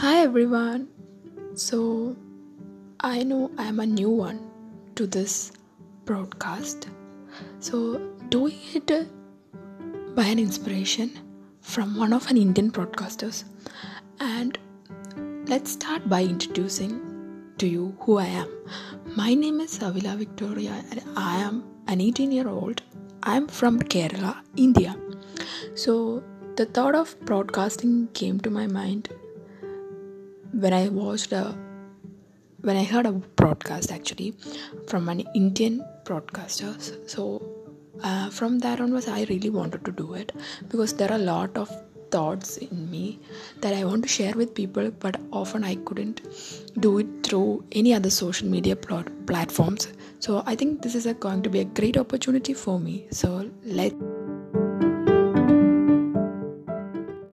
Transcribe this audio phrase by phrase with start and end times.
[0.00, 0.88] Hi everyone.
[1.54, 2.16] So,
[3.00, 4.40] I know I am a new one
[4.94, 5.52] to this
[6.04, 6.88] broadcast.
[7.60, 7.96] So,
[8.28, 8.92] doing it
[10.14, 11.18] by an inspiration
[11.62, 13.44] from one of an Indian broadcasters.
[14.20, 14.58] And
[15.48, 17.00] let's start by introducing
[17.56, 18.50] to you who I am.
[19.16, 22.82] My name is Savila Victoria and I am an 18 year old.
[23.22, 24.94] I am from Kerala, India.
[25.74, 26.22] So,
[26.56, 29.08] the thought of broadcasting came to my mind
[30.62, 31.54] when I watched a
[32.66, 34.34] when I heard a broadcast actually
[34.88, 36.74] from an Indian broadcaster.
[37.06, 37.22] So
[38.02, 40.32] uh, from that onwards, I really wanted to do it
[40.68, 41.70] because there are a lot of
[42.10, 43.20] thoughts in me
[43.60, 46.22] that I want to share with people, but often I couldn't
[46.80, 49.88] do it through any other social media plot- platforms.
[50.18, 53.06] So I think this is a, going to be a great opportunity for me.
[53.10, 53.92] So let